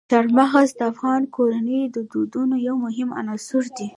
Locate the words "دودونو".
2.11-2.55